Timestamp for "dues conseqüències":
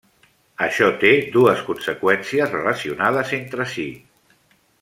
1.35-2.51